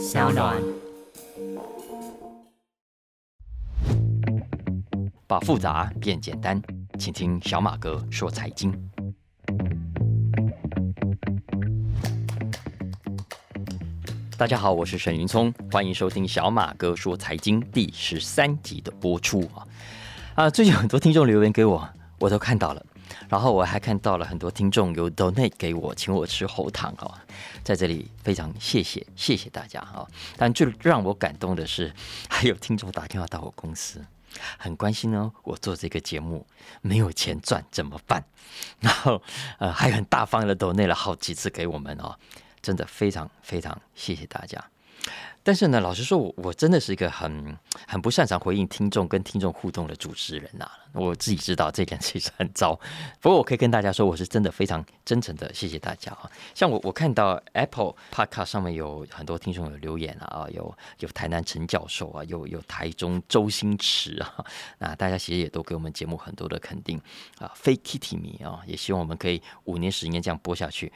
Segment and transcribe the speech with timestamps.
[0.00, 0.56] 小暖。
[5.26, 6.58] 把复杂变简单，
[6.98, 8.72] 请听小马哥说财经。
[14.38, 19.68] 大家好，我是沈云聪，欢迎收听小马哥说财经第十三集的播出啊！
[20.34, 21.86] 啊，最近很多听众留言给我，
[22.18, 22.82] 我都看到了，
[23.30, 27.24] 然后我还看到了很多听众有 donate 给我，请我吃喉糖啊，
[27.62, 30.04] 在这里非常谢谢谢谢大家啊！
[30.36, 31.94] 但最让我感动的是，
[32.28, 34.04] 还有听众打电话到我公司。
[34.58, 36.44] 很关心呢，我做这个节目
[36.82, 38.24] 没有钱赚怎么办？
[38.80, 39.22] 然后
[39.58, 42.16] 呃，还很大方的 donate 了好几次给我们哦，
[42.60, 44.62] 真的非常非常谢谢大家。
[45.42, 50.70] 但是呢，老实说，我我真的是一个很很不擅长回应听众跟听众互动的主持人呐。
[50.92, 52.74] 我自己知道这点其实很糟，
[53.20, 56.28] 不过我可以跟大家说，我是真的非常真诚的谢谢大家啊。
[56.52, 64.44] 像我我看到 Apple Podcast 上面有很多听众有留言啊，有有台南陈教授啊，有有台中周星驰啊，
[64.78, 67.00] 那大家其实也都给我们节目很多的肯定
[67.38, 67.50] 啊。
[67.54, 70.92] 非 Kitty 迷啊，也希望我们可以五年十年这样播下去。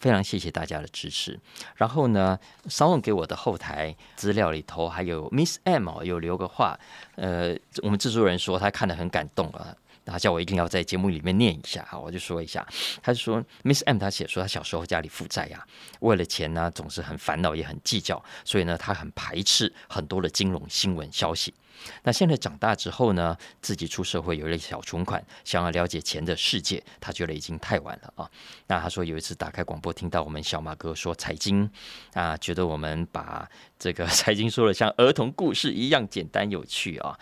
[0.00, 1.38] 非常谢谢大家的支持。
[1.76, 6.76] 然后呢，稍后给我的后台资料里头还有 Miss M，有留个话。
[7.14, 9.76] 呃，我们制作人说他看得很感动啊，
[10.10, 12.66] 他叫我一定要在节目里面念一下哈，我就说一下。
[13.02, 15.64] 他说 Miss M 他写说他小时候家里负债呀，
[16.00, 21.54] 为了钱呢总是很烦恼也很计较，所以呢他很排斥很多的金融新闻消息。
[22.02, 28.30] 那现在长大之后呢，自己出社会有了小存款，想要了解钱的世界，他觉得已经太晚了啊。
[28.66, 31.70] 那他说有一次打开广播，听到我们小马哥说财经
[32.12, 37.18] 啊，觉得我们把这个 财经说的像儿童故事一样简单有趣啊。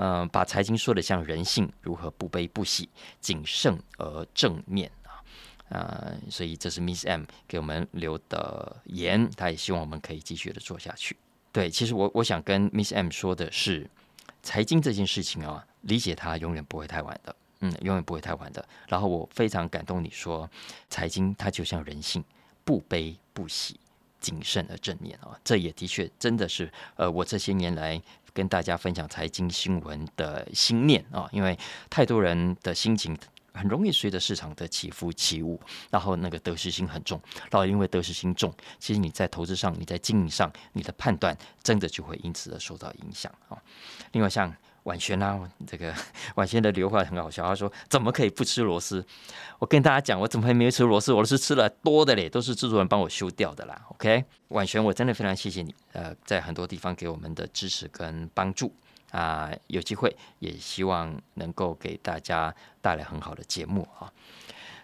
[0.00, 2.88] 嗯，把财经说的像人性，如何不悲不喜，
[3.20, 5.18] 谨慎而正面啊。
[5.70, 11.16] 呃，所以这是 Miss M 给我们留的言，他也希望我们可以继续的做下去。
[11.50, 13.90] 对，其实我我想跟 Miss M 说的是，
[14.40, 18.64] 财经这件事情啊，理解它永远不会太晚的，嗯，永远不会太晚的。
[18.86, 20.48] 然后我非常感动你说，
[20.88, 22.22] 财经它就像人性，
[22.64, 23.80] 不悲不喜，
[24.20, 28.00] 谨慎而正面啊，这也的确真的是呃，我这些年来
[28.38, 31.58] 跟大家分享财经新闻的心念啊，因为
[31.90, 33.18] 太多人的心情。
[33.54, 35.60] 很容易随着市场的起伏起舞，
[35.90, 43.58] 然后那个得失心很重，然后因为得失心重，其实你在投资上、你在经营上，你的判断真的就会因此而受到影响啊。
[44.12, 44.54] 另外像
[44.88, 45.94] 婉璇啊，这个
[46.36, 49.04] 婉璇的留话很好笑，他说怎么可以不吃螺丝？
[49.58, 51.12] 我跟大家讲，我怎么还没有吃螺丝？
[51.12, 53.78] 我是吃了多的嘞，都是制作人帮我修掉的啦。
[53.90, 58.72] OK，婉璇，我真的非常谢谢你，呃，在很多地方给我们的支持跟帮助。
[59.10, 64.12] 啊，有机会也希望能够给大家带来很好的节目啊。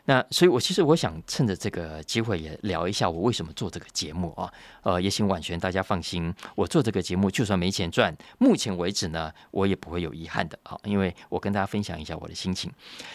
[0.06, 4.52] 那所以，我其实我想趁着这个机会也聊一下我为什么做这个节目啊。
[4.82, 10.78] 呃，也请婉璇大家放心，我做这个节目就算没钱赚，目前为止呢，我也不会有遗憾的啊。
[10.84, 12.70] 因为我跟大家分享一下我的心情。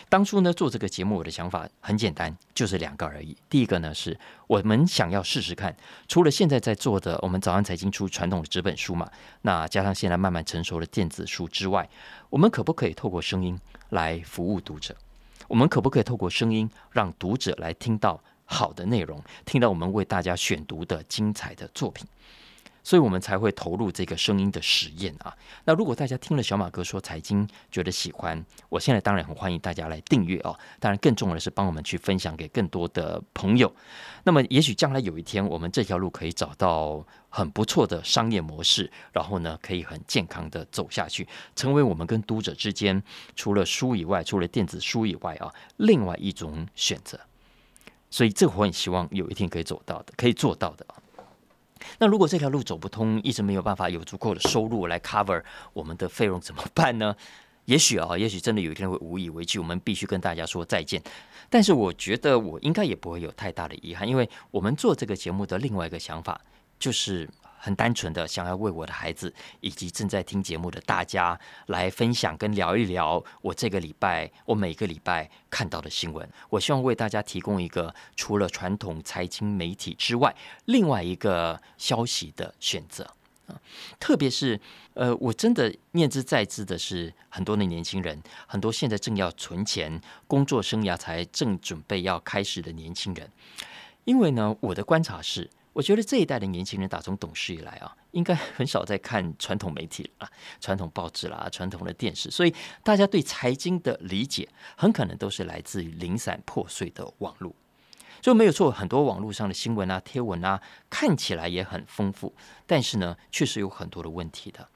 [0.10, 3.38] 当初呢做这个节目，我的想法很简单，就是两个而已。
[3.48, 5.76] 第一个呢是我们想要试试看，
[6.08, 9.08] 除了现在在做的我们早安财经出传统的纸本书嘛，
[9.44, 11.88] 那加上现在慢慢成熟的电子书之外，
[12.32, 14.96] 我们可不可以透过声音来服务读者？
[15.50, 22.08] 我们可不可以透过声音，让读者来听到好的内容，听到我们为大家选读的精彩的作品？
[22.84, 25.36] 所以我们才会投入这个声音的实验啊。
[25.66, 30.58] 那如果大家听了小马哥说财经觉得喜欢，我现在当然很欢迎大家来订阅哦。
[30.80, 33.74] 当然更重要的是帮我们去分享给更多的朋友。
[34.24, 43.02] 那么也许将来有一天，我们这条路可以找到很不错的商业模式，然后呢可以很健康的走下去，成为我们跟读者之间
[43.36, 47.20] 除了书以外，除了电子书以外啊，另外一种选择。
[48.12, 50.86] 所以这我很希望有一天可以走到的，可以做到的。
[51.98, 57.16] 那如果这条路走不通，一直没有办法有足够的收入来 cover 我们的费用怎么办呢？
[57.66, 61.02] 也许啊，也许真的有一天会无以为继，我们必须跟大家说再见。
[61.50, 66.42] 但是我觉得我应该也不会有太大的遗憾，因为我们做这个节目的另外一个想法
[66.80, 67.30] 就是。
[67.59, 71.38] 很单纯的想要为我的孩子以及正在听节目的大家
[71.68, 76.28] 来分享跟聊一聊我这个礼拜我每个礼拜看到的新闻。
[76.50, 80.34] 我希望为大家提供一个除了传统财经媒体之外
[80.66, 83.04] 另外一个消息的选择
[83.48, 83.60] 啊。
[84.00, 84.60] 特别是
[84.94, 93.30] 呃，我真的念之在之的是很多的年轻人，很多现在正要存钱、工作生涯才正准备要开始的年轻人，
[94.06, 95.50] 因为呢，我的观察是。
[95.80, 100.30] 我觉得这一代的年轻人打从懂事以来啊，应该很少在看传统媒体了，
[100.60, 102.54] 传统报纸啦，传统的电视，所以
[102.84, 107.56] 大家对财经的理解很可能都是来自于零散破碎的网络。
[108.20, 112.36] 就没有错，很多网络上的新闻啊、贴文啊，看起来也很丰富，
[112.68, 114.68] 但是呢，确实有很多的问题的。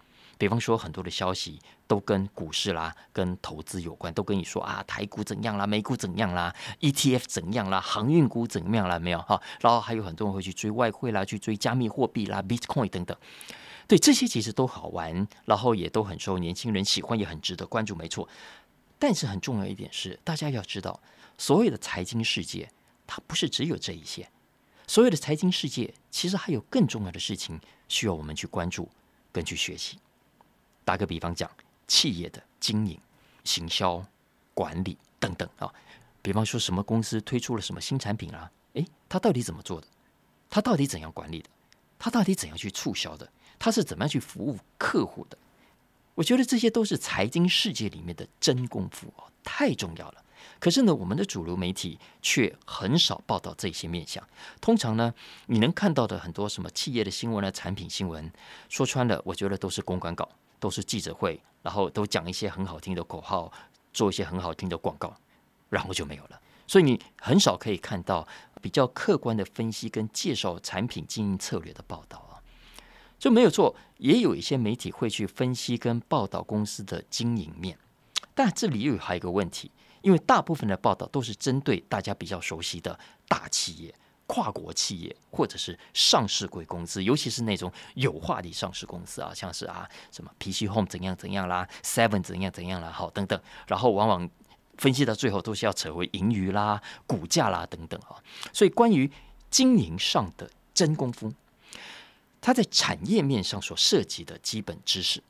[0.43, 1.57] 比方说，很多的消息
[1.87, 9.41] 都跟股市啦、跟投资有关，都跟你说啊，台股怎样啦，美股怎样啦，ETF 怎样啦，航运股怎样啦，没有哈。
[9.61, 13.17] 然后还有很多人会去追外汇啦，去追加密货币啦，Bitcoin 等等。
[13.87, 18.27] 对这些其实都好玩，然后也都很受年轻人喜欢，也很值得关注，没错。
[18.99, 20.99] 但是很重要一点是，大家要知道，
[21.37, 22.69] 所有的财经世界，
[23.07, 24.27] 它不是只有这一些。
[24.85, 27.57] 所有的财经世界，其实还有更重要的事情
[27.87, 28.89] 需要我们去关注
[29.31, 29.97] 跟去学习。
[30.83, 31.49] 打个比方讲，
[31.87, 32.99] 企业的经营、
[33.43, 34.05] 行销、
[34.53, 35.73] 管理等等啊，
[36.21, 39.87] 比方说什么公司推出了什么新产品啊，诶，他到底怎么做的？
[40.49, 41.49] 他到底怎样管理的？
[41.97, 43.31] 他到底怎样去促销的？
[43.57, 45.37] 他是怎么样去服务客户的？
[46.15, 50.23] 我觉得这些都是财经世界里面的真功夫哦，太重要了。
[50.59, 54.21] 可是呢，我们的主流媒体却很少报道这些面向。
[54.59, 55.13] 通常呢，
[55.47, 58.29] 你能看到的很多什么企业的新闻啊、产品新闻，
[58.69, 60.29] 说穿了，我觉得都是公关稿。
[60.63, 63.51] 都是记者会，然后都讲一些很好听的口号，
[63.91, 65.13] 做一些很好听的广告，
[65.69, 66.39] 然后就没有了。
[66.65, 68.25] 所以你很少可以看到
[68.61, 72.39] 比较客观的分析跟介绍产品经营策略的报道啊，
[73.19, 73.75] 就没有错。
[73.97, 77.77] 也有一些媒体会去分析跟报道公司的经营面，
[78.33, 79.69] 但这里又还有一个问题，
[80.01, 83.93] 因为大部分的报道都是针对大家比较熟悉的大企业。
[84.25, 94.29] 跨国企业或者是上市贵公司，尤其是那种有话题上市公司啊，像是啊什么 PC Home 怎样怎样啦，Seven 怎样怎样啦，好等等，然后往往
[94.77, 98.15] 分析到最后都是要扯回盈余啦、股价啦等等啊。
[98.51, 99.11] 所以关于
[99.49, 101.31] 经营上的真功夫，
[102.41, 105.21] 它在产业面上所涉及的基本知识。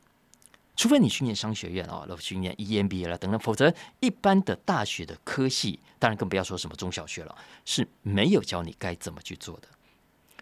[0.75, 9.67] 除非你去念商学院啊，然后去念 EMBA 了等等，否则一般的大学的科系，当然更不要说什么中小学了，是没有教你该怎么去做的。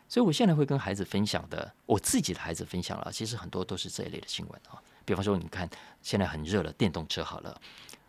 [0.07, 4.81] 所以我现在会跟孩子分享的，我自己的孩子分享了，其实很多都是这一类的新闻啊。
[5.03, 5.69] 比方说，你看
[6.01, 7.59] 现在很热的电动车，好了，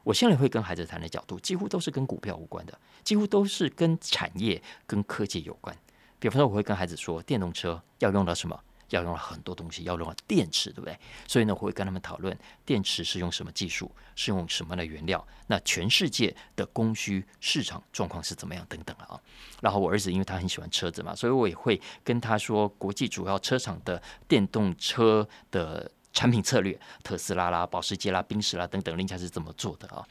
[0.04, 5.76] 我现在会跟孩子谈的角度，几乎都是跟股票无关的，几乎都是跟产业、跟科技有关。
[6.18, 8.60] 比方说，我会跟孩子说，电动车要用到什么？
[8.96, 10.98] 要用了很多东西，要用了电池，对不对？
[11.26, 19.20] 所以呢，我会跟他们讨论电池是用什么技术，是用什么样的原料，那全世界的供需市场状况是怎么样等等啊。
[19.60, 30.06] 然后我儿子因为他很喜欢车子嘛，所以我也会跟他说国际主要车厂的电动车的产品策略，特斯拉啦、保时捷啦、宾士啦等等，人家是怎么做的啊。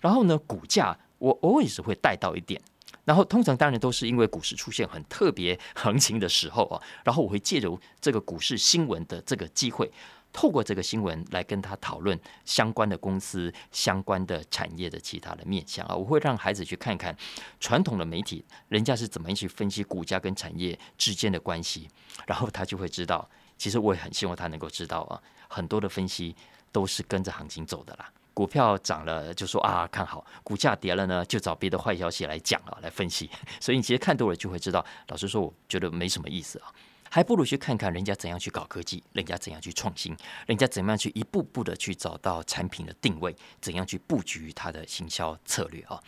[0.00, 2.60] 然后呢，股价我偶尔是会带到一点。
[3.04, 9.90] 然后通常当然都是因为股市出现很特别行情的时候啊，然后我会借由这个股市新闻的这个机会，
[10.32, 17.16] 透过这个新闻来跟他讨论相关的公司、相关的产业的其他的面向啊，我会让孩子去看看
[17.58, 21.88] 传统的媒体人家是怎么样去分析股价跟产业之间的关系，
[22.26, 23.28] 然后他就会知道，
[23.58, 26.34] 其实我也很希望他能够知道啊，很多的分析
[26.70, 28.10] 都是跟着行情走的啦。
[28.34, 33.30] 股票涨了就说啊看好，股价跌了呢就找别的坏消息来讲啊来分析，
[33.60, 36.72] 所以你其实看多了就会知道，老实说我觉得没什么意思啊，
[37.10, 46.00] 还不如去看看人家怎样去搞科技，人家怎样去创新，人家怎么样去一步步的去找到产品的定位，怎样去布局它的行销策略啊。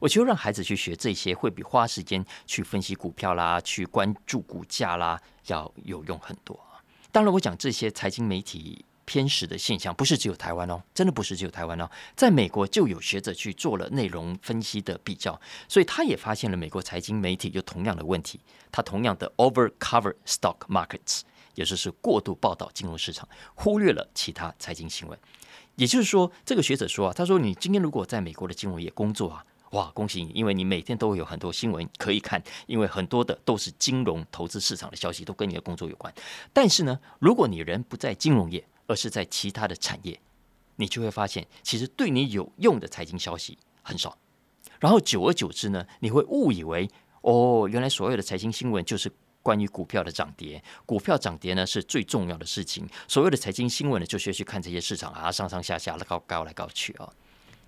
[0.00, 6.58] 我觉得让孩子去学这些，会比花时间去分析股票啦，去关注股价啦要有用很多。
[7.12, 8.84] 当然，我讲这些财经媒体。
[9.10, 18.38] 偏食的现象不是只有台湾哦，真的不是只有台湾哦，在美国就有学者去做了内容分析的比较，所以他也发现了美国财经媒体有同样的问题，
[18.70, 21.22] 他同样的 over cover stock markets，
[21.56, 25.18] 也就是过度报道金融市场，忽略了其他财经新闻。
[25.74, 36.14] 也就是说，这个学者说啊，他说你今天如果在美国的金融业工作啊，哇，恭喜你，因为你每天都会有很多新闻可以看，因为很多的都是金融投资市场的消息，都跟你的工作有关。
[36.52, 40.20] 但是呢，如果你人不在金融业，而是在其他的产业，
[40.74, 44.18] 你就会发现，其实对你有用的财经消息很少。
[44.80, 49.08] 然后久而久之呢，你会误以为，哦，原来所有的财经新闻就是
[49.44, 52.84] 关于股票的涨跌，股票涨跌呢是最重要的事情。
[53.06, 57.08] 所有的财经新闻呢，就需要去看这些市场啊，上上下下、高高来高去啊。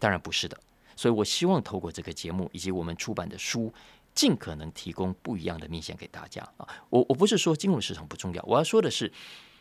[0.00, 0.58] 当然不是的。
[0.96, 3.72] 所以我希望透过这个节目以及我们出版的书，
[4.12, 6.66] 尽可能提供不一样的面向给大家啊。
[6.90, 9.12] 我我不是说金融市场不重要，我要说的是，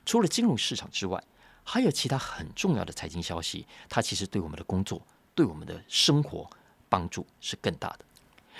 [0.08, 1.24] 除了金融市场之外。
[1.64, 5.02] 还有其他很重要的财经消息，它其实对我们的工作、
[5.36, 6.50] 对我们的生活
[6.90, 8.06] 帮助是更大的。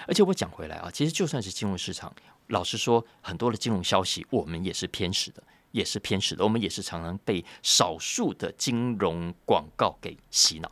[0.08, 2.14] 而且我讲回来啊，其实就算是金融市场，
[2.48, 6.44] 老实说，很多的金融消息我们也是偏食的，也是偏食的。
[6.44, 10.72] 我们也是常常被少数的金融广告给洗脑。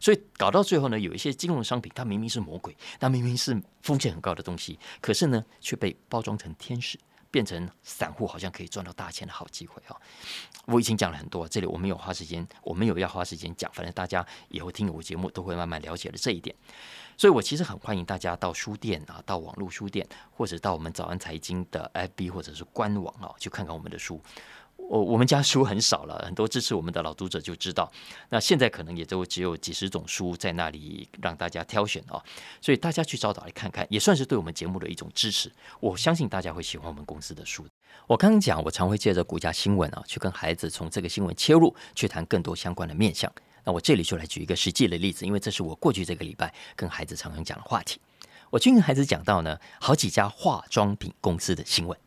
[0.00, 6.98] 所以搞到最后呢，有一些金融商品，它明明是魔鬼，它明明是风险很高的东西，可是呢，却被包装成天使。
[7.34, 9.96] 变成散户好像可以赚到大钱的好机会啊！
[10.66, 16.54] 我已经讲了很多，这里我没有花时间，我没有要花时间讲，反正大家以后听我节目都会慢慢了解了这一点。
[17.16, 24.20] 所以我其实很欢迎大家到书店啊，到网络书店，或者到我们早安财经的 FB 或者是官网啊，去看看我们的书。
[24.88, 27.90] 我我们家书很少了，很多支持我们的老读者就知道。
[28.28, 32.22] 那现在可能也都只有几十种书在那里让大家挑选哦，
[32.60, 35.50] 所以大家去找找来看看，也算是对我们节目的一种支持。
[35.80, 37.66] 我相信大家会喜欢我们公司的书。
[38.06, 43.32] 我刚刚讲，我常会借着股价新闻啊，去跟孩子从这个新闻切入，去谈更多相关的面向。
[43.64, 47.98] 那我这里就来举一个实际的例子，因为这是我过去这个礼拜跟孩子常常讲的话题。
[48.50, 51.98] 我去跟孩子讲到呢，好几家化妆品公司的新闻，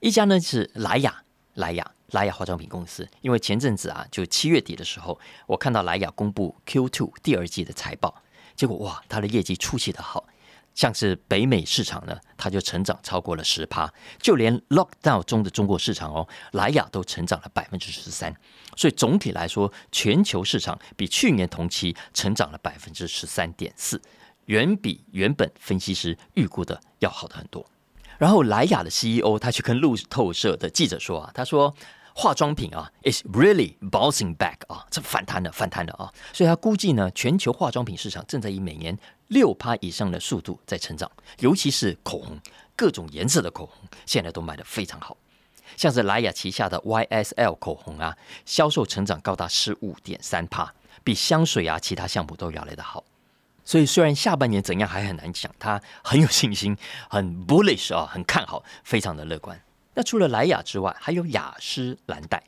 [0.00, 1.24] 一家呢是莱雅。
[1.58, 8.22] 莱雅莱雅化妆品公司，因为前阵子啊，就七月底的时候，我看到莱雅公布 Q2 第二季的财报，
[8.54, 10.24] 结果哇，它的业绩出奇的好，
[10.72, 18.32] 像是北美市场呢，它就成长超过了十趴，就连 Lockdown 中的中国市场哦，莱雅都成长了百分之十三，
[18.76, 24.00] 所以总体来说，全球市场比去年同期成长了百分之十三点四，
[24.46, 27.66] 远比原本分析师预估的要好的很多。
[28.18, 31.74] 然后莱雅的 CEO 他去跟路透社的记者说啊，他说
[32.14, 38.98] 化妆品啊，is really bouncing back 啊，这反弹了，反弹了啊，所以他估计呢，全球化妆品市场正在以每年
[39.28, 41.08] 六趴以上的速度在成长，
[41.38, 42.36] 尤其是口红，
[42.74, 45.16] 各种颜色的口红现在都卖得非常好，
[45.76, 50.68] 像是莱雅旗下的 YSL 口红啊，销售成长高达十五点三帕，
[51.04, 53.04] 比香水啊其他项目都要来得好。
[53.68, 56.74] 所以虽然下半年怎样还很难讲，他很有信心，
[57.10, 59.60] 很 bullish 啊，很看好，非常的乐观。
[59.92, 62.42] 那除了莱雅之外，还有雅诗兰黛。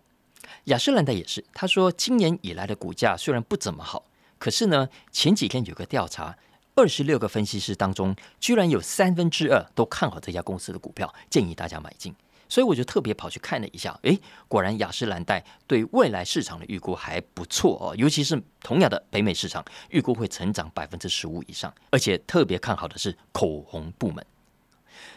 [0.64, 4.02] 雅诗兰黛也是，他说今年以来的股价虽然不怎么好，
[4.38, 6.34] 可是呢，前几天有个调查，
[6.74, 12.14] 二十六个分析师当中，居然有三分之二都看好这家公司的股票，建议大家买进。
[12.50, 24.26] 所以我就特别跑去看了一下，诶，果然雅诗兰黛对未来市场的预估还不错哦，尤其是同样的北美市场，预估会成长百分之十五以上，而且特别看好的是口红部门。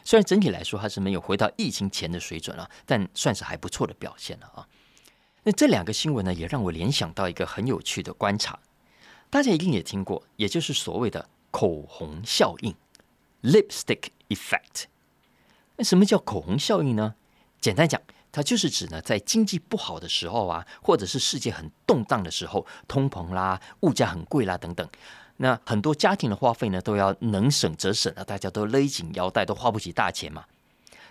[0.05, 4.67] 虽然整体来说还是没有回到疫情前的水准了，但算是还不错的表现了啊。
[5.43, 8.59] 那这两个新闻呢，也让我联想到一个很有趣的观察，
[9.31, 12.75] 大家一定也听过，也就是所谓的口红效应
[13.41, 14.83] （lipstick effect）。
[15.77, 17.15] 那什么叫口红效应呢？
[17.63, 24.86] 简单讲，它就是指呢，在经济不好的时候啊，或者是世界很动荡的时候，通膨啦、物价很贵啦等等，
[25.38, 30.43] 那很多家庭的花费呢，都要能省则省啊，大家都勒紧腰带，都花不起大钱嘛。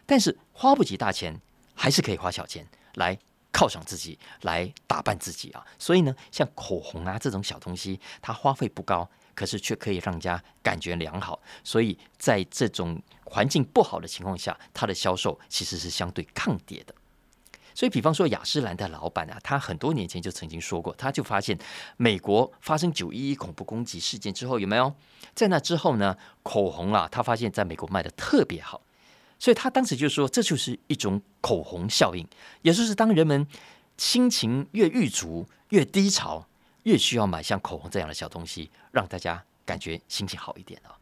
[0.05, 1.41] 但是花不起大钱，
[1.75, 2.67] 还是可以花小钱
[2.97, 3.17] 来
[3.51, 5.65] 犒赏自己，来打扮自己啊。
[5.79, 11.41] 所以呢，像口红啊这种小东西，它花费不高，可是却可以让家感觉良好。
[11.63, 16.95] 所以在这种环境不好的情况下，它的销售其实是相对抗跌的。
[17.75, 21.59] 所以，比方说雅诗兰黛老板啊，他很多年前就曾经说过，他就发现
[21.97, 24.95] 美国发生九一一恐怖攻击事件之后，有没有
[25.35, 26.15] 在那之后呢？
[26.43, 28.83] 口红啊，他发现在美国卖的特别好。
[29.39, 32.29] 所以他当时就说，这就是一种口红效应，
[32.61, 33.47] 也就是当人们
[33.97, 36.47] 心情越郁卒、越低潮，
[36.85, 40.95] 越需要买像口红这样的小东西，让大家感觉心情好一点哦。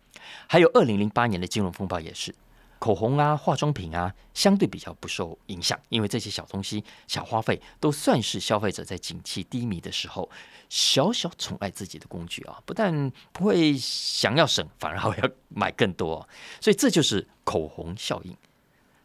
[0.47, 2.35] 还有二零零八年的金融风暴也是，
[2.79, 10.31] 口红啊、化妆品啊，相对比较不受影响，因为这些小东西、小花费都算是消费者在景气低迷的时候
[10.69, 16.29] 小小宠爱自己的工具啊，不但不会想要省，反而还要买更多，
[16.61, 18.37] 所以这就是口红效应。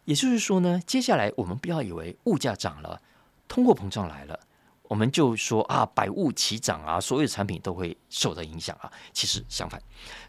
[0.03, 3.01] 也就是说呢，接下来我们不要以为物价涨了，
[3.47, 4.39] 通货膨胀来了。
[4.87, 8.91] 我们就说啊，百物齐涨啊，所有产品都会受到影响啊。
[9.11, 9.81] 其实相反，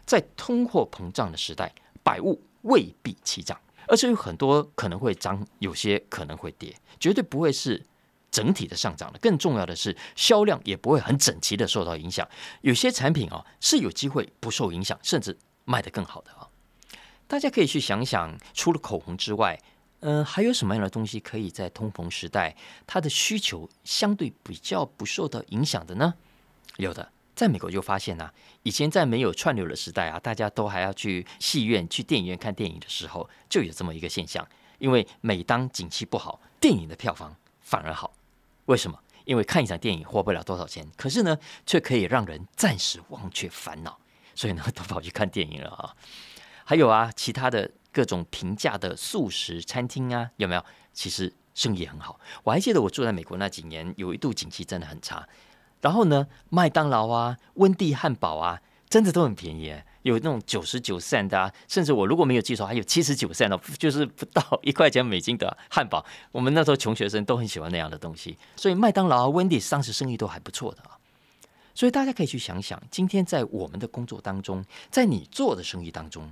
[0.05, 1.73] 在通货膨胀的时代，
[2.03, 7.85] 百物未必齐涨，而且有很多可能会涨，有些可能会跌，绝对不会是
[8.31, 9.19] 整体的上涨的。
[9.19, 12.27] 更重要的是，销量也不会很整齐的受到影响。
[12.61, 16.47] 有些产品啊是有机会不受影响，甚至卖得更好的啊。
[17.27, 19.59] 大家可以去想想，除了口红之外。
[20.01, 26.13] 嗯，还有什么样的东西可以在通膨时代，它的需求相对比较不受到影响的呢？
[26.77, 34.47] 有的，在美国就发现呐，以前在没有串流的时代啊，大家都还要去戏院、去电影院看电影的时候，就有这么一个现象。
[34.77, 38.13] 因为每当景气不好，电影的票房反而好。
[38.65, 38.99] 为什么？
[39.25, 41.35] 因为看一场电影花不了多少钱，可是呢，
[41.65, 43.99] 却可以让人暂时忘却烦恼，
[44.35, 45.95] 所以呢，都跑去看电影了啊。
[46.63, 47.71] 还有啊，其他的。
[47.97, 50.63] 各种平价的素食餐厅啊，有没有？
[50.93, 52.19] 其实生意很好。
[52.43, 55.27] 我还记得我住在美国那几年，有一度景气真的很差，
[55.81, 59.73] 然后呢，麦当劳啊、温蒂汉堡啊，真的都很便宜，
[60.03, 66.05] 有那种九十九 cent 的，甚至我如果没有记错，还有七十九 cent 的，就是不到一块钱美金的汉堡。
[66.31, 70.99] 我们那时候穷学生都很喜欢那样的东西，所以麦当劳、温蒂当时生意都还不错的啊。
[71.73, 76.31] 所以大家可以去想想，今天在我们的工作当中，在你做的生意当中，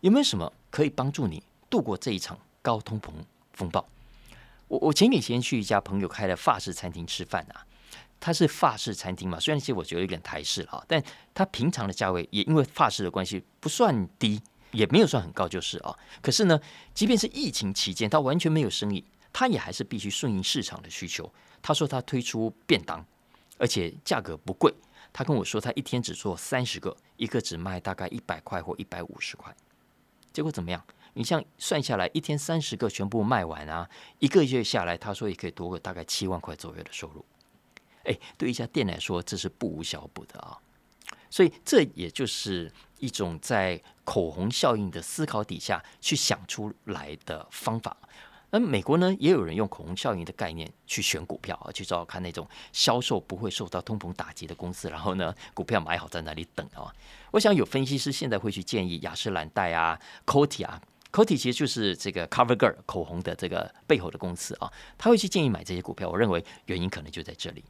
[0.00, 3.10] 有没有什么可以帮助你度过这一场高通膨
[3.52, 3.86] 风暴？
[4.68, 7.64] 我我前几天去一家朋友开的法式餐厅吃饭啊。
[8.20, 11.00] 它是法式餐厅嘛，虽然其实我觉得有点台式了啊，但
[11.32, 15.96] 它平常的价位也因为法式的关系不算低，也没有算很高，就是啊。
[16.20, 16.60] 可是呢，
[16.92, 21.32] 即便是疫情期间，它完全没有生意，它也还是必须顺应市场的需求。
[21.62, 23.06] 他说他推出便当，
[23.56, 24.74] 而且价格不贵。
[25.12, 29.54] 他跟我说他一天只做三十个，一个只卖大概一百块或一百五十块。
[30.38, 30.80] 结果怎么样？
[31.14, 33.90] 你像算下来，一天三十个全部卖完啊，
[34.20, 37.24] 一个月下来，他说也可以多个大概七万块左右的收入。
[38.04, 40.56] 哎，对一家店来说，这是不无小补的啊。
[41.28, 47.96] 所以，这也就是一种在口红效应的思考底下去想出来的方法。
[48.50, 56.90] 那美国呢，也有人用口红效应的概念去选股票啊，去找看那种销售不会受到通膨打击的公司，然后呢，股票买好在那里等啊。
[57.30, 60.80] 我想有分析师现在会去建议雅诗兰黛啊、Coty 啊
[61.12, 66.08] ，Coty 其实就是这个 CoverGirl 口红的这个背后的公司啊，他会去建议买这些股票。
[66.08, 67.62] 我认为原因可能就在这里。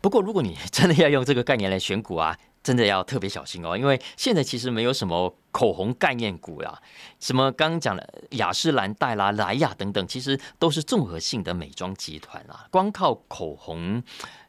[0.00, 6.82] 不过，如果你真的要用这个概念来选股啊，真的要特别小心哦，因为现在其实没有什么口红概念股啊，
[7.20, 14.02] 什么刚刚讲的雅诗兰黛啦、莱雅等等，其实都是综合性的美妆集团啊，光靠口红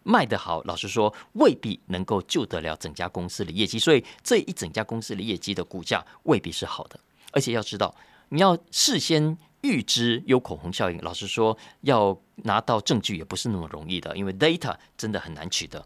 [0.03, 6.99] 卖得好，老实说未必能够救得了整家公司的业绩，所以这一整家公司的业绩的股价未必是好的，
[7.33, 7.93] 而且要知道，
[8.29, 9.37] 你要事先。
[9.61, 15.83] 预知有口红效应，老实说，要拿到证据也不是那么容易的，因为 data 真的很难取得。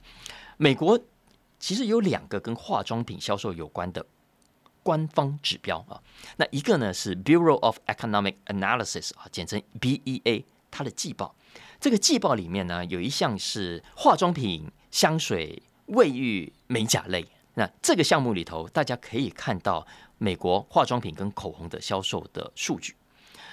[0.58, 1.00] 美国
[1.60, 4.06] 其实有两个跟化妆品销售有关的
[4.82, 6.02] 官方指标啊，
[6.38, 11.36] 那一个呢是 Bureau of Economic Analysis 啊，简称 BEA，它的季报。
[11.80, 17.28] 这个季报里面呢有一项是化妆品、香水、卫浴、美甲类。
[17.56, 19.86] 那这个项目里头，大家可以看到
[20.18, 22.96] 美国化妆品跟口红的销售的数据。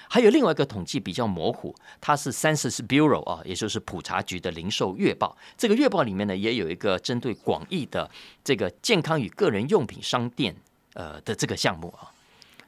[0.09, 5.35] 还有另外一个统计比较模糊，它是 Census Bureau 啊，也就是普查局的零售月报。
[5.57, 8.09] 这个月报里面呢，也有一个针对广义的
[8.43, 10.55] 这个健康与个人用品商店
[10.93, 12.11] 呃的这个项目啊。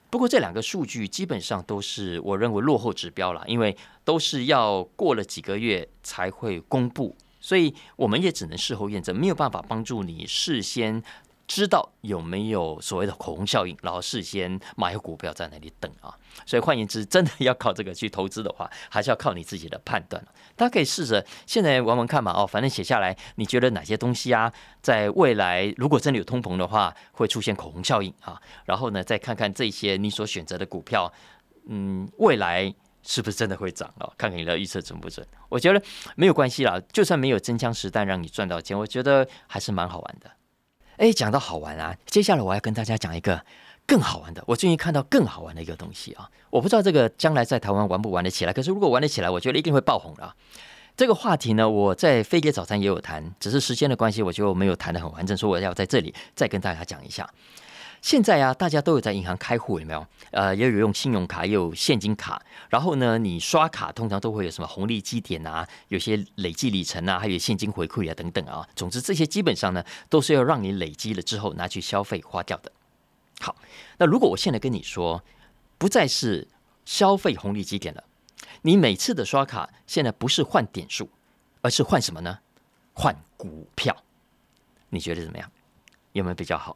[0.10, 11.04] 不过这两个数据基本上都是我认为落后指标了，因为都是要过了几个月才会公布，所以我们也只能事后验证，没有办法帮助你事先。
[11.50, 16.16] 知道有没有所谓的口红效应，然后事先买股票在那里等啊？
[16.46, 20.24] 所以换言之，真的要靠这个去投资的话，还是要靠你自己的判断
[20.56, 28.40] 大家可以试着现在玩玩看嘛，哦，反正写下来，你觉得哪些东西啊，在未来如果真的有通膨的话，会出现口红效应啊？
[28.66, 31.12] 然后呢，再看看这些你所选择的股票，
[31.68, 34.14] 嗯，未来是不是真的会涨哦？
[34.16, 35.26] 看看你的预测准不准？
[35.50, 35.82] 我觉得
[36.16, 40.30] 没有关系啦，就算没有真枪实弹让你赚到钱，我觉得还是蛮好玩的。
[41.00, 41.96] 哎，讲到好玩啊！
[42.06, 43.42] 接下来我要跟大家讲一个
[43.88, 44.44] 更好玩的。
[44.46, 46.30] 我最近看到更好玩的一个东西啊！
[46.50, 50.36] 我不知道这个将来在台湾玩不玩得起来，可是如果玩得起来，我觉得一定会爆红的啊。
[50.98, 57.26] 这个话题呢，我在飞碟早餐也有谈，只是时间的关系，我就没有谈得很完整，所以我要在这里再跟大家讲一下。
[58.02, 60.08] 现在啊，大家都有在银行开户，有没有？
[60.32, 62.42] 呃，也有用信用卡，也有现金卡。
[62.70, 68.68] 然后呢，你刷卡通常都会有什么红利积点啊，有些累计里程啊，还有现金回馈啊等等啊。
[68.76, 72.72] 总之，这些基本上呢，都是要让你累积了之后拿去消费花掉的。
[73.42, 73.56] 好，
[73.98, 75.24] 那如果我现在跟你说，
[75.78, 76.48] 不再是
[76.86, 78.04] 消费红利积点了，
[78.62, 81.10] 你每次的刷卡现在不是换点数，
[81.62, 82.40] 而是换什么呢？
[82.94, 83.96] 换股票。
[84.90, 85.52] 你觉得怎么样？
[86.14, 86.76] 有没有比较好？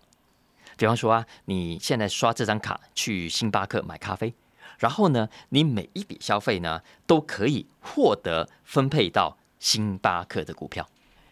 [0.78, 4.34] 比方说啊，你现在刷这张卡去星巴克买咖啡，
[4.80, 10.90] 然后呢，你每一笔消费呢都可以获得分配到星巴克的股票，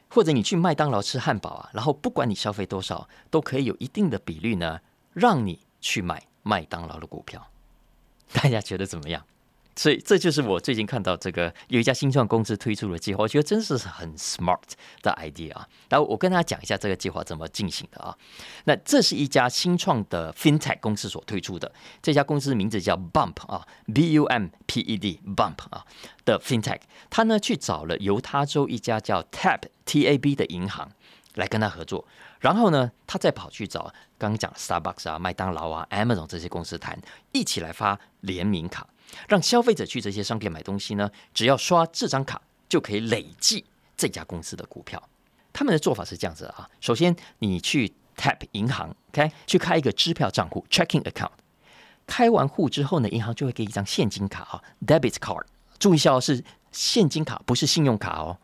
[0.09, 4.79] 或者你去麦当劳吃汉堡啊，然后不管你消费多少，都可以有一定的比率呢，
[5.13, 7.47] 让你去买麦当劳的股票。
[8.33, 9.25] 大家觉得怎么样？
[9.75, 14.59] 所以这就是我最近看到这个有一家新创公司推出的计划，我觉得真是很 smart
[15.01, 15.67] 的 idea 啊。
[15.89, 18.15] 然后我跟大家讲一下这个计划怎么进行的啊。
[18.65, 25.85] 那这是一家新创的 fintech 公司所推出的，这家公司名字叫 Bump 啊，B U M P E D Bump 啊
[26.25, 30.91] 的 fintech，他呢去找了犹他州一家叫 Tab T A B 的银行
[31.35, 32.05] 来跟他合作，
[32.41, 36.99] 然后呢他再跑去找刚刚讲 Starbucks 啊、麦当劳啊、Amazon 这些公司谈，
[37.31, 38.85] 一起来发联名卡。
[39.27, 45.01] 让消费者去这些商店买东西呢，只要刷这张卡就可以累计这家公司的股票。
[45.53, 51.31] 他们的做法是这样子啊，首先你去 tap 银行，OK，去开一个支票账户 checking account。
[52.07, 55.45] 开完户之后呢，银行就会给一张现金卡啊，debit card。
[55.77, 58.37] 注意一下哦，是现金卡，不是信用卡哦。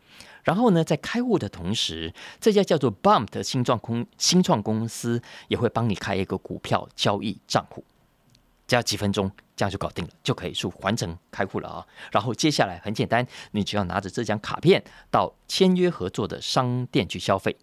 [0.44, 7.84] 然后呢，在开户的同时，这家叫做 Bump 的新创公新创公司也会帮你开一个股票交易账户，
[8.68, 11.86] 只要几分钟，这样就搞定了，就可以去完成开户了啊。
[12.12, 17.56] 然后接下来很简单，你只要拿着这张卡片到签约合作的商店去消费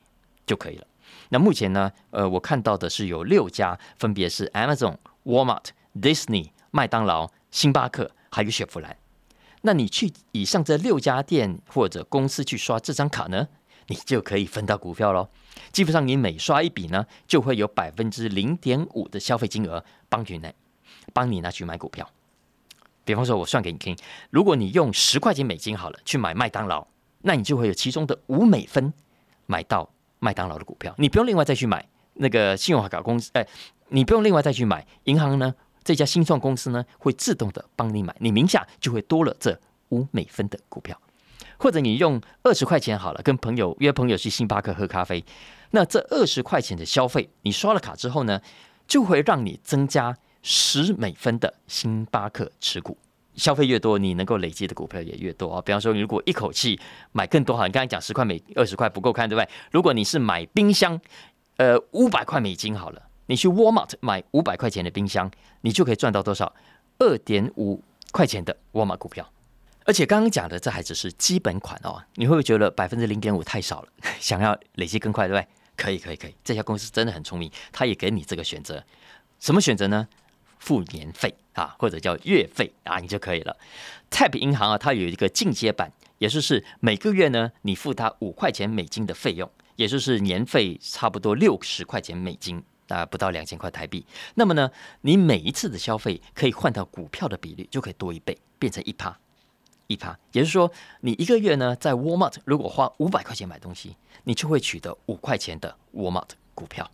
[0.46, 0.88] 就可以了。
[1.30, 8.98] 那目前呢，呃，我看到的是有六家，分别是 Amazon、Walmart、Disney、麦当劳、星巴克，还有雪佛兰。
[9.62, 13.48] 那你去以上这六家店或者公司去刷这张卡呢，
[13.88, 15.30] 你就可以分到股票喽。
[15.72, 20.52] 基本上你每刷一笔呢，就会有百分之零点五的消费金额帮你拿，
[21.16, 22.06] 帮你拿去买股票。
[23.06, 23.96] 比方说，我算给你听，
[24.30, 26.86] 如果你用十块钱美金好了去买麦当劳，
[27.22, 28.92] 那你就会有其中的五美分
[29.46, 33.48] 买到麦当劳的股票，你不用另外再去买那个信用卡公司，哎，
[33.88, 35.56] 你不用另外再去买银行呢。
[35.84, 39.58] 这家新创公司呢，会自动的帮你买，你名下就会多了这
[39.90, 41.00] 五美分的股票，
[41.58, 45.24] 或者你用二十块钱好了，跟朋友约朋友去星巴克喝咖啡，
[45.70, 48.42] 那这二十块钱的消费，你刷了卡之后呢，
[48.88, 52.96] 就会让你增加十美分的星巴克持股，
[53.36, 55.60] 消费越多，你能够累积的股票也越多啊。
[55.60, 56.80] 比方说，你如果一口气
[57.14, 59.50] 买更多，好，你刚才讲十块美二十块不够看，对不对？
[59.72, 61.02] 如果你是买冰箱，
[61.58, 63.02] 呃，五百块美金好了。
[63.26, 65.32] 你去 Walmart 买五百块钱的冰箱，
[65.62, 66.54] 你就可以赚到多少？
[67.00, 69.28] 二点五块钱的 Walmart 股票。
[69.84, 73.88] 而且刚刚讲的这还只是基本款哦，你会不会觉得百分之零点五太少了？
[74.22, 75.48] 想要累积更快，对不对？
[75.76, 76.36] 可以，可以，可以。
[76.44, 78.84] 这家公司真的很聪明，他也给你这个选择。
[79.40, 80.08] 什么选择呢？
[80.66, 83.56] 付年费啊，或者叫月费啊，你就可以了。
[84.10, 92.64] Tap 银行啊，它有一个进阶版，也就是每个月呢，你付它五块钱美金的费用，也就是年费差不多六十块钱美金。
[92.88, 94.06] 啊，不到两千块台币。
[94.36, 94.70] 那么呢，
[95.02, 99.18] 你每一次的消费可以换到股票的比率就可以多一倍，变成一趴
[99.88, 100.16] 一趴。
[100.34, 106.92] 也就是说，你一个月呢，在 Walmart 如果花五百块钱买东西，你就会取得五块钱的 Walmart 股票。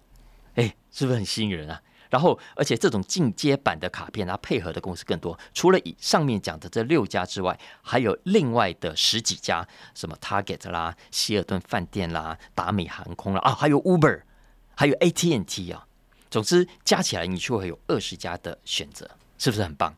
[0.56, 1.82] 哎，是不是很吸引人啊？
[2.12, 5.36] 然后，而且这种进阶版的卡片，它配合的公司更多。
[5.56, 14.22] 除了以上面讲的这六家之外，还有另外的十几家，什么 Target 啦、希尔顿饭店啦、达美航空啦，啊，还有 Uber。
[14.74, 15.86] 还有 AT&T 啊，
[16.32, 19.96] 总之加起来你就会有二十家的选择，是不是很棒？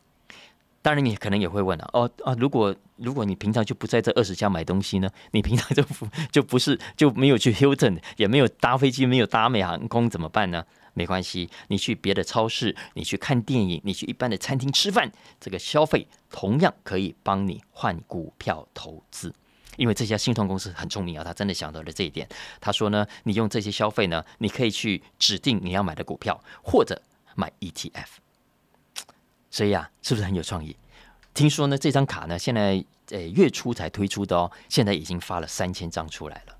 [0.82, 5.08] 当然你可能也会问了，哦啊，如果如果你平常就不在这二十家买东西呢？
[5.30, 10.66] 你平常就不就不是就没有去 Hilton，也没有搭飞机，没有搭美航空怎么办呢？
[10.94, 19.34] 没关系，你去别的超市，你去看电影，你去一般的餐厅吃饭，这个消费同样可以帮你换股票投资。
[19.76, 22.28] 因为这家新创公司很聪明啊，他真的想到了这一点。
[22.60, 27.02] 他说呢，你用这些消费呢，你可以去指定你要买的股票，或者
[27.34, 28.06] 买 ETF。
[29.50, 30.76] 所以啊，是不是很有创意？
[31.34, 36.56] 听说呢，这张卡呢，现在呃月初才推出的哦，现在已经发了三千张出来了。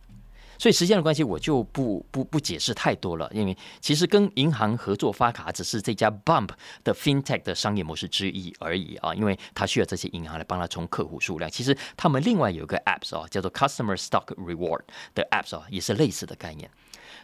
[0.59, 3.31] 所以时间的关系，我就不不不解释太多了。
[3.33, 6.51] 因为其实跟银行合作发卡，只是这家 Bump
[6.83, 9.15] 的 FinTech 的商业模式之一而已啊。
[9.15, 11.51] 因为它需要这些银行来帮他充客户数量。
[11.51, 14.83] 其实他们另外有一个 Apps 啊，叫做 Customer Stock Reward
[15.15, 16.71] 的 Apps 啊，也是类似的概念。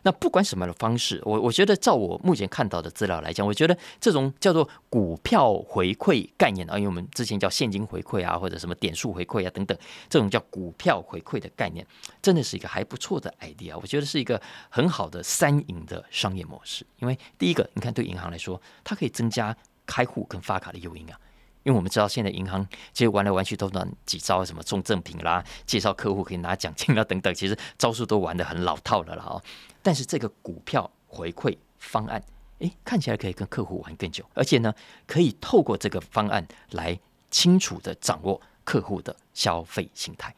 [0.02, 9.76] 那不管什么样的方式，我我觉得照我目前看到的资料来讲，我觉得这种叫做股票回馈概念啊，因为我们之前叫现金回馈啊，或者什么点数回馈啊等等，
[10.08, 11.86] 这种叫股票回馈的概念，
[12.22, 13.78] 真的是一个还不错的 idea。
[13.80, 16.86] 我觉得是一个很好的三赢的商业模式。
[16.98, 21.18] 因为第一个，你看对银行来说，它可以增加开户跟发卡的诱因啊。
[21.62, 29.24] 因为我们知道现在银行其实玩来玩去都那几招，什么送赠品啦，介绍客户可以拿奖金啊等等，其实招数都玩的很老套了啦。
[29.26, 29.42] 哦。
[29.82, 32.22] 但是这个股票回馈方案，
[32.58, 34.74] 诶，看起来可以跟客户玩更久，而且呢，
[35.06, 36.98] 可以透过这个方案来
[37.30, 40.34] 清楚的掌握客户的消费心态，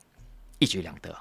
[0.59, 1.15] 一举两得，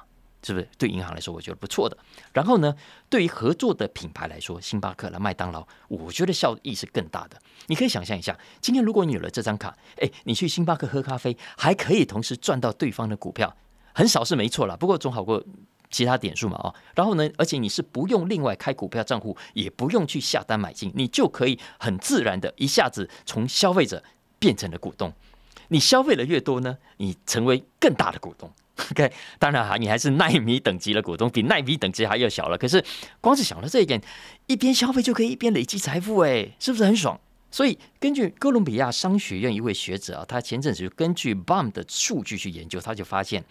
[0.44, 0.70] 是不是？
[0.78, 1.98] 对银行来说，我觉得不错的。
[2.32, 2.76] 然后呢，
[3.10, 7.42] 对于合作的品牌来说，星巴克了、麦当劳，我觉得效益是更大的。
[7.68, 13.56] 你可以想象一下，今天如果你有了这张卡，诶，你去星巴克喝咖啡，还可以同时赚到对方的股票，
[13.94, 15.44] 很少是没错了，不过总好过。
[15.92, 24.02] 其他点数嘛，哦，然后呢，而且你是不用另外开股票账户，也不用去下单买进，你就可以很自然的一下子从消费者
[24.40, 25.14] 变成了股东。
[25.68, 28.50] 你消费的越多呢，你成为更大的股东。
[28.92, 32.58] OK，当然哈，你还是奈米等级的股东，比奈米等级还要小了。
[32.58, 32.84] 可是
[33.20, 34.02] 光是想到这一点，
[34.48, 37.20] 一边消费就可以一边累积财富，哎，是不是很爽？
[37.52, 43.44] 所以根据哥伦比亚商学院一位学者啊，他前阵子就根据 BUM 的数据去研究，他就发现，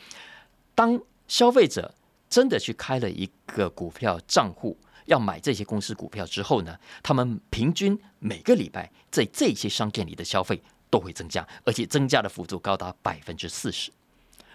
[0.75, 1.95] 当消费者
[2.31, 13.91] 真的去开了一个股票账户，要买这些公司股票之后呢，他们平均每个礼拜在这些商店里的消费都会增加，而且增加的幅度高达百分之四十。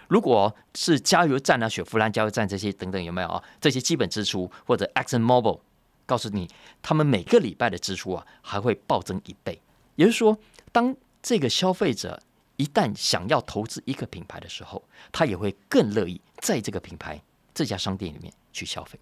[0.08, 3.44] 如果是加油站啊、雪佛兰加油站这些等等有没有啊？
[3.60, 5.60] 这些基本支出或者 Exxon Mobil
[6.06, 6.48] 告诉你，
[6.82, 9.60] 他们每个礼拜的支出啊还会暴增一倍。
[9.96, 10.38] 也就是说，
[10.72, 12.22] 当这个消费者
[12.58, 17.20] 一旦想要投资一个品牌的时候，他也会更乐意在这个品牌
[17.56, 19.00] 这家商店里面去消费。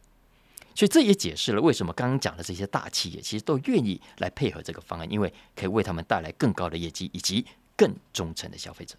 [0.75, 8.95] 所以这也解释了为什么刚刚讲的这些大企业其实都愿意来配合这个方案，因为可以为他们带来更高的业绩以及更忠诚的消费者。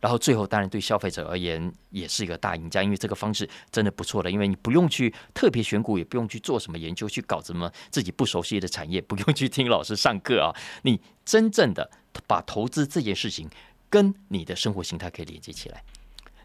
[0.00, 10.50] 然后最后，当然对消费者而言也是一个大赢家，因为这个方式真的不错的，因为你不用去特别选股，也不用去做什么研究，去搞什么自己不熟悉的产业，不用去听老师上课啊。
[10.82, 11.88] 你真正的
[12.26, 13.48] 把投资这件事情
[13.88, 15.84] 跟你的生活形态可以连接起来，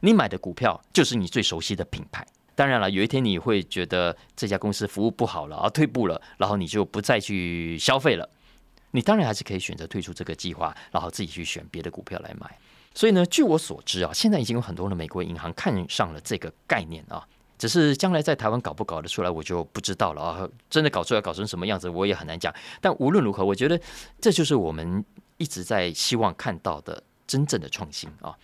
[0.02, 2.26] 你买的股票就是你最熟悉的品牌。
[2.56, 8.28] 当然了，有一天你会觉得这家公司服务不好了，而退步了，然后你就不再去消费了。
[8.92, 12.58] 你当然还是可以选择退出这个计划，然后自己去选别的股票来买。
[12.96, 17.24] 所以呢，据我所知啊，现在已经有很多的美国银行看上了这个概念啊，
[17.60, 20.50] 只是将来在台湾搞不搞得出来，我就不知道了啊。
[20.68, 22.52] 真的搞出来，搞成什么样子，我也很难讲。
[22.82, 23.80] 但无论如何，我觉得
[24.20, 25.06] 这就是我们
[25.38, 28.36] 一直在希望看到的真正的创新啊。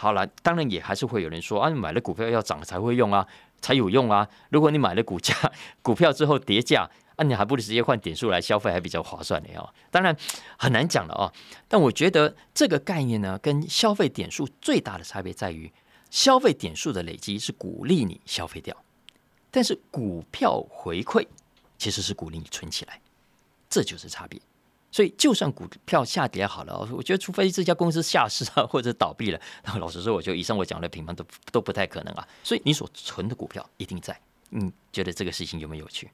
[0.00, 3.26] 好了，当然也还是会有人说啊，你买了股票要涨才会用啊，
[3.60, 4.26] 才有用啊。
[4.48, 5.34] 如果你买了股价
[5.82, 6.88] 股票之后跌价。
[7.20, 9.68] 那你还不如直接换点数来消费，还比较划算的哦。
[9.90, 10.16] 当然
[10.56, 11.30] 很难讲了哦。
[11.68, 15.70] 但我觉得这个概念呢，跟消费点数最大的差别在于，
[16.08, 18.74] 消费点数的累积是鼓励你消费掉，
[19.50, 21.26] 但是股票回馈
[21.76, 22.98] 其实是鼓励你存起来，
[23.68, 24.40] 这就是差别。
[24.92, 32.26] 所以就算股票下跌好了，我觉得除非这家公司下市啊或者倒闭了，那老实说，我觉得以上我讲的品牌都都不太可能啊。
[32.42, 34.18] 所以你所存的股票一定在。
[34.48, 36.10] 你觉得这个事情有没有趣？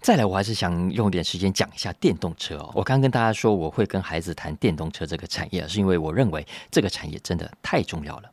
[0.00, 2.72] 再来，我还是想用点时间讲一下电动车哦。
[2.74, 8.30] 我刚跟大家说，我会跟孩子谈电动车这个产业，是因为我认为这个产业真的太重要了。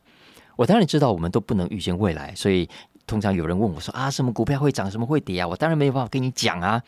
[0.56, 2.66] 我当然知道我们都不能预见未来，所以
[3.06, 5.46] 通常有人问我说啊，什么股票会涨，什么会跌啊？
[5.46, 6.82] 我当然没有办法跟你讲啊。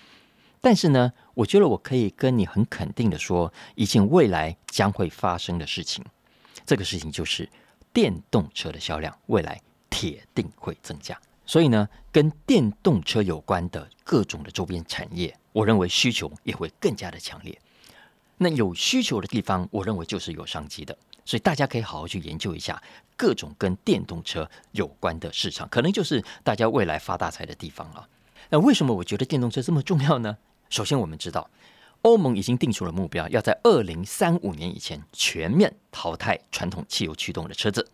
[0.61, 6.05] 但是呢，我觉得我可以跟你很肯定的说，一件未来将会发生的事情。
[6.66, 7.49] 这个事情就是
[7.92, 11.18] 电动车的销量未来铁定会增加。
[11.46, 17.59] 所以呢，跟电动车有关的各种的周边产业，我认为需求也会更加的强烈。
[18.37, 20.96] 那有需求的地方，我认为就是有商机的。
[21.25, 22.83] 所以大家可以好好去研究一下
[23.16, 28.07] 各种跟电动车有关的市场，可能就是大家未来发大财的地方了。
[28.49, 30.37] 那为什么我觉得电动车这么重要呢？
[30.70, 31.50] 首先，我们知道
[32.02, 37.87] 欧盟已经定出了目标，要在二零三五年以前全面淘汰传统汽油驱动的车子。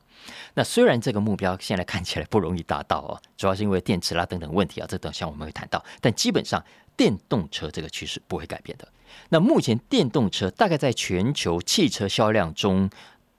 [0.55, 5.85] 那虽然这个目标现在看起来不容易达到哦，主要是因为电池啦等等问题啊，这等下我们会谈到。
[6.01, 6.63] 但基本上
[6.97, 8.87] 电动车这个趋势不会改变的。
[9.31, 12.91] 那目前电动车大概在全球汽车销量中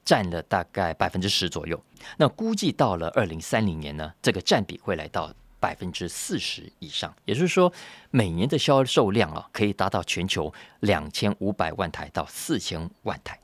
[0.03, 1.79] 占了大概百分之十左右。
[2.17, 7.15] 那估计到了二零三零年呢，这个占比会来到百分之四十以上。
[7.25, 7.71] 也就是说，
[8.11, 13.39] 每年的销售量啊，可以达到全球两千五百万台到四千万台。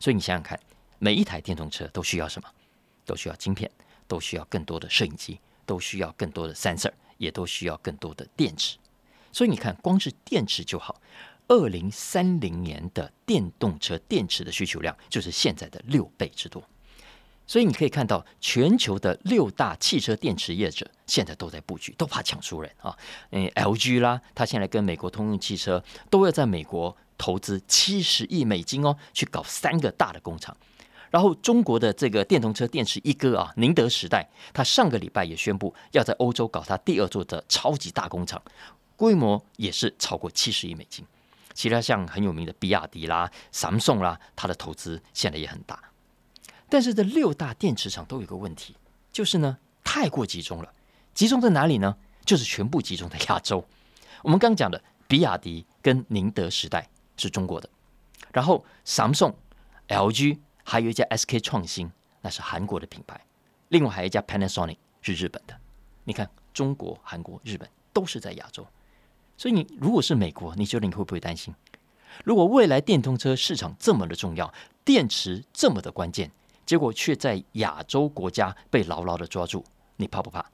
[0.00, 0.58] 所以你想想看，
[0.98, 2.48] 每一台电动车都需要什么？
[3.04, 3.70] 都需要晶片，
[4.06, 8.76] 都需要更多的摄影机，都需要更多的 sensor，也都需要更多的电池。
[9.32, 11.00] 所以你看，光是电池就好，
[11.48, 16.62] 二零三零年的电动车电池的需求量就是现在的六倍之多。
[17.48, 22.96] 所以你可以看到，全球的六大汽车电池业者现在都在布局，都怕抢输人啊。
[23.30, 30.54] 嗯，LG 啦，他现在跟美国通用汽车都要在美国投资七十亿美金哦，去搞三个大的工厂。
[31.10, 38.42] 然后，中国的这个电动车电池一哥啊，宁德时代，他上个礼拜也宣布要在欧洲搞他第二座的超级大工厂，
[38.94, 41.02] 规模也是超过七十亿美金。
[41.54, 45.80] 其他像很有名的比亚迪啦、Samsung 啦，它的投资现在也很大。
[46.68, 48.74] 但是这六大电池厂都有一个问题，
[49.12, 50.72] 就是呢太过集中了。
[51.14, 51.96] 集中在哪里呢？
[52.24, 53.64] 就是全部集中在亚洲。
[54.22, 57.68] 我们刚讲的比亚迪跟宁德时代是中国的，
[58.32, 59.34] 然后 Samsung、
[59.88, 60.38] LG。
[60.70, 63.18] 还有一家 SK 创新，那是韩国的品牌。
[63.68, 65.58] 另外还有一家 Panasonic 是日本的。
[66.04, 68.66] 你看，中国、韩国、日本都是在亚洲。
[69.38, 71.54] 所以你如果是美国，你觉得你会不会担心？
[72.22, 74.52] 如果未来电动车市场这么的重要，
[74.84, 76.30] 电池这么的关键，
[76.68, 79.64] 结果却在亚洲国家被牢牢的抓住，
[79.96, 80.44] 你怕不怕？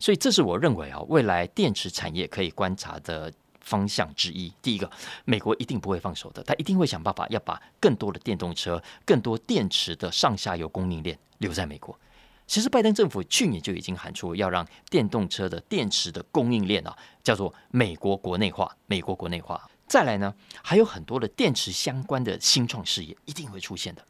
[0.00, 3.30] 所以这是我认为啊，未来电池产业可以观察的。
[3.60, 4.90] 方向之一，第一个，
[5.24, 11.98] 美国一定不会放手的，他一定会想办法要把更多的电动车、更多电池的上下游供应链留在美国。
[12.46, 18.70] 其实拜登政府去年就已经喊出要让电动车的电池的供应链啊，叫做美国国内化。
[18.84, 24.04] 美国国内化，再来呢，还有很多的电池相关的新创事业一定会出现的。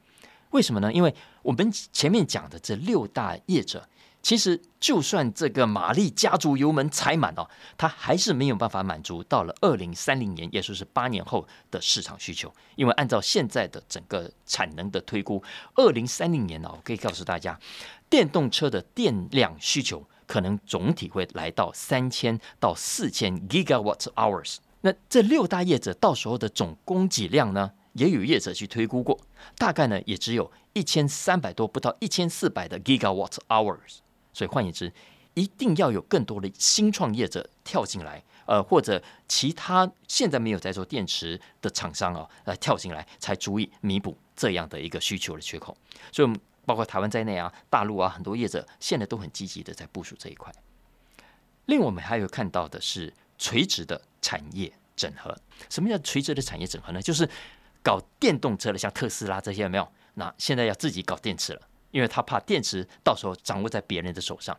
[0.54, 0.92] 为什么呢？
[0.92, 3.86] 因为我们前面讲的这六大业者。
[4.22, 12.50] 其实，就算这个马力加足油门踩满哦，它还是没有办法满足到了二零三零年，也就是八年后的市场需求。
[12.74, 15.42] 因为按照现在的整个产能的推估，
[15.74, 17.60] 二零三零年呢，我可以告诉大家，
[18.08, 24.56] 电动车的电量需求可能总体会来到三千到四千 gigawatt hours。
[24.80, 29.18] 那这六大业者到时候的总供给量呢，也有业者去推估过，
[29.57, 33.98] 大概呢也只有一千三百多，不到一千四百的 gigawatt hours。
[34.33, 34.92] 所以换言之，
[35.35, 45.76] 一定要有更多的新创业者跳进来，呃，或者其他现在没有在做电池的厂商啊，来跳进来，才足以弥补这样的一个需求的缺口。
[46.12, 50.52] 所以，包括台湾在内啊，大陆啊，很多业者现在都很积极的在部署这一块。
[51.66, 55.37] 另外，我们还有看到的是垂直的产业整合。
[55.70, 57.00] 什么叫垂直的产业整合呢？
[57.00, 57.28] 就是
[57.84, 59.86] 搞电动车的，像特斯拉这些，有没有？
[60.14, 61.60] 那现在要自己搞电池了。
[61.90, 64.58] 因为他怕电池到时候掌握在别人的手上，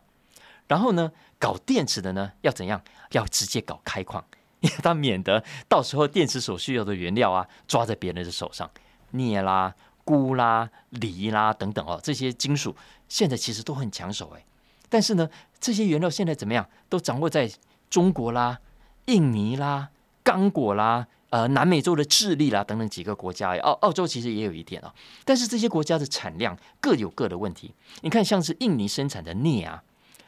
[0.68, 2.82] 然后呢，搞电池的呢要怎样？
[3.10, 4.24] 要直接搞开矿，
[4.60, 8.70] 因为他免得到时候电池所需要的原料啊抓在别人的手上，
[9.10, 9.74] 镍啦、
[10.06, 12.74] 钴啦、锂啦等等哦，这些金属
[13.06, 14.42] 现在其实都很抢手哎，
[14.88, 15.28] 但是呢，
[15.60, 16.66] 这些原料现在怎么样？
[16.88, 17.50] 都掌握在
[17.90, 18.60] 中国啦、
[19.04, 19.90] 印尼啦、
[20.22, 21.06] 刚果啦。
[21.30, 27.74] 呃，南美洲的智利啦等等几个国家，澳澳洲其实也有一点啊，但是这些国家的产量各有各的问题。
[28.02, 29.82] 你看，像是印尼生产的镍啊，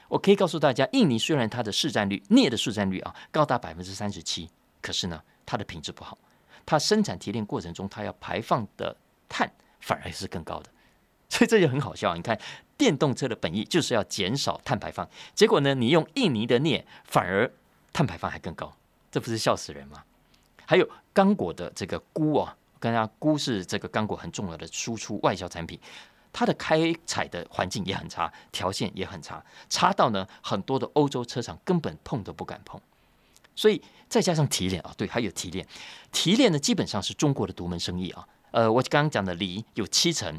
[0.08, 4.50] 我可以告诉大家，印尼虽然它的市占率镍的市占率啊高达百分之三十七，
[4.82, 6.18] 可是呢，它的品质不好，
[6.66, 8.96] 它生产提炼过程中它要排放的
[9.28, 9.48] 碳
[9.80, 10.70] 反而是更高的，
[11.30, 12.16] 所以这就很好笑。
[12.16, 12.36] 你看，
[12.76, 17.50] 电动车的本意就是要减少碳排放，结果呢，你用印尼的镍反而
[17.92, 18.76] 碳排放还更高，
[19.12, 20.02] 这不是笑死人吗？
[20.68, 25.80] 还有刚果的这个钴啊，跟大家钴是这个刚果很重要的输出外销产品，
[26.30, 32.78] 它的开采的环境也很差，条件也很差，差到呢很多的欧洲车厂根本碰都不敢碰。
[33.56, 35.66] 所以再加上提炼啊，对，还有提炼，
[36.12, 38.28] 提炼呢基本上是中国的独门生意啊。
[38.50, 40.38] 呃，我刚刚讲的锂有七成，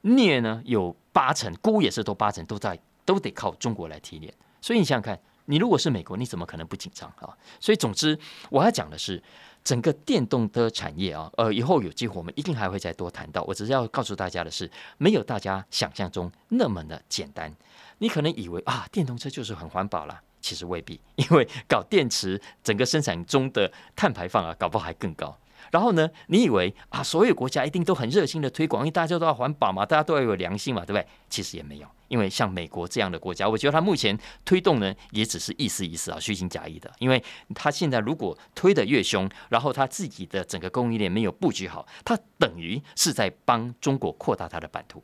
[0.00, 4.32] 镍呢有八成，钴也是都八成，都在都得靠中国来提炼。
[4.62, 7.36] 所以你想想看，你如果是美国，你怎么可能不紧张啊？
[7.60, 9.22] 所以总之我要讲的是。
[9.66, 13.42] 整个电动的产业啊，呃，以后有机会我们一定还会再多谈到。
[13.42, 17.52] 我只是要告诉大家的是，没有大家想象中那么的简单。
[17.98, 25.36] 你可能以为啊，电动车就是很环保了，其实未必，因为搞电池整个生产中的碳排放啊，搞不好还更高。
[25.70, 31.06] 然后呢，你以为啊，所有国家一定都很热心的推广，因为大家都要环保嘛，大家都要有良心嘛，对不对？
[31.28, 31.86] 其实也没有。
[32.08, 36.88] 因为像美国这样的国家，我觉得它目前推动呢，也只是意思意思啊，虚情假意的。
[37.00, 37.20] 因为
[37.52, 45.02] 它现在如果推的越凶，然后它自己的整个供应链没有布局好，它等于是在帮中国扩大它的版图。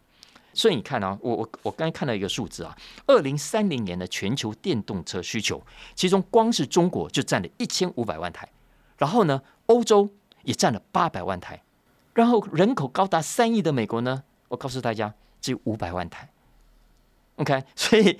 [0.55, 5.61] 所以你看啊，我我我刚才看到一个数字啊，二零三零年的全球电动车需求，
[5.97, 8.49] 其中光是中国就占了一千五百万台，
[8.99, 10.09] 然后呢，欧洲
[10.45, 11.63] 也占了八百万台，
[12.15, 16.29] 然后人口高达三亿的美国呢，我告诉大家只有五百万台。
[17.37, 18.19] OK， 所以，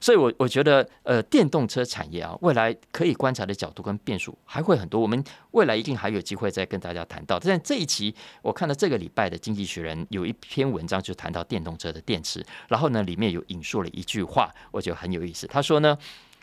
[0.00, 5.00] 所以我我觉得，呃，电动车产业啊，未来可以观察的角度跟变数还会很多。
[5.00, 7.40] 我们未来一定还有机会再跟大家谈到。
[7.40, 12.42] 但这一期，我看到这个礼拜的《经济学人》有一篇文章，就谈到电动车的电池。
[12.68, 15.48] 然后呢，里面有引述了一句话，我觉得很有意思。
[15.48, 15.98] 他说呢，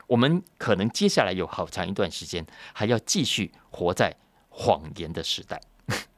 [0.06, 4.13] 我们可能接下来有好长一段时间，还要继续活在
[4.60, 5.62] 谎言的时代。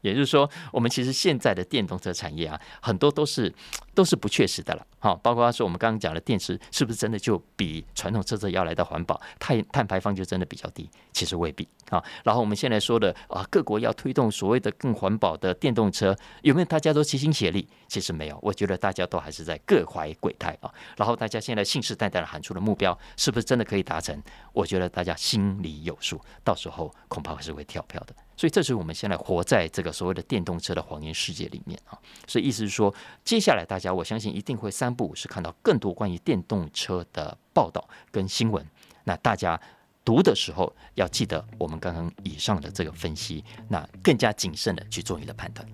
[0.02, 3.54] 也就是说，我们其实现在的电动车产业啊，很多都是
[3.94, 4.86] 都是不确实的了。
[5.00, 10.90] 好，包括他说我们刚刚讲的电池是不是真的就比传统车子要来的环保，碳碳排放就真的比较低？
[11.12, 12.04] 其实未必啊。
[12.24, 17.68] 然后我们现在说的啊，各国要推动所谓的更环保的电动车，有没有大家都齐心协力？
[17.88, 20.72] 其实没有，我觉得大家都还是在各怀鬼胎啊。
[20.98, 24.22] 然后大家现在信誓旦旦的喊出的目标，是不是真的可以达成？
[24.54, 28.16] 我觉得大家心里有数，到时候恐怕还是会跳票的。
[28.38, 31.98] 所以，这是我们现在活在这个所谓的电动车的谎言世界里面啊。
[32.28, 32.94] 所以，意思是说，
[33.24, 38.66] 接下来大家我相信一定会三步五时看到更多关于电动车的报道跟新闻。
[39.04, 39.60] 那大家
[40.06, 45.68] 读的时候要记得我们刚刚以上的这个分析，那更加谨慎的去做你的判断。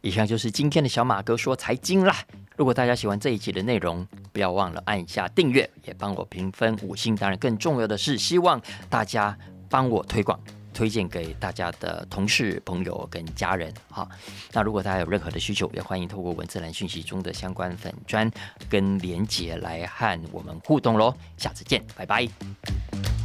[0.00, 2.16] 以上就是今天的小马哥说财经啦。
[2.56, 7.14] 如果大家喜欢这一集的内容，不要忘了按一下订阅，也帮我评分五星。
[7.14, 9.38] 当然，更重要的是，希望大家
[9.70, 10.38] 帮我推广。
[10.72, 13.72] 推荐给大家的同事、朋友跟家人。
[13.88, 14.08] 好，
[14.52, 18.30] 那如果大家有任何的需求，也欢迎透过文字栏讯息中的相关粉砖
[18.68, 21.14] 跟连结来和我们互动喽。
[21.36, 23.21] 下次见，拜拜。